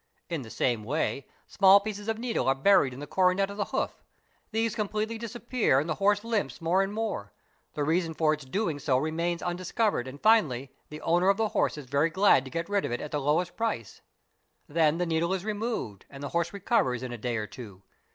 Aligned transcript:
In 0.29 0.41
the 0.41 0.49
same 0.49 0.83
way 0.83 1.27
small 1.45 1.79
pieces 1.79 2.07
of 2.07 2.17
needle 2.17 2.47
are 2.47 2.55
buried 2.55 2.91
in 2.91 2.99
the 2.99 3.05
coronet 3.05 3.51
of 3.51 3.57
the 3.57 3.65
hoof; 3.65 4.01
these 4.49 4.73
completely 4.73 5.19
disappear 5.19 5.79
and 5.79 5.87
the 5.87 5.93
horse 6.01 6.23
limps 6.23 6.59
more 6.59 6.81
and 6.81 6.91
more, 6.91 7.33
the 7.75 7.83
HORSE 7.85 8.05
AND 8.05 8.15
CATTLE 8.15 8.25
MARKS 8.25 8.43
817 8.45 8.65
reason 8.65 8.79
for 8.79 8.79
its 8.79 8.79
doing 8.79 8.79
so 8.79 8.97
remains 8.97 9.43
undiscovered 9.43 10.07
and 10.07 10.19
finally, 10.19 10.71
the 10.89 11.01
owner 11.01 11.29
of 11.29 11.37
the 11.37 11.49
horse 11.49 11.77
is 11.77 11.85
very 11.85 12.09
glad 12.09 12.43
to 12.45 12.49
get 12.49 12.67
rid 12.67 12.83
of 12.83 12.91
it 12.91 12.99
at 12.99 13.11
the 13.11 13.21
lowest 13.21 13.55
price; 13.55 14.01
then 14.67 14.97
the 14.97 15.05
needle 15.05 15.35
is 15.35 15.45
removed 15.45 16.07
and 16.09 16.23
the 16.23 16.29
horse 16.29 16.51
recovers 16.51 17.03
in 17.03 17.11
a 17.11 17.17
day 17.19 17.37
or 17.37 17.45
two. 17.45 17.83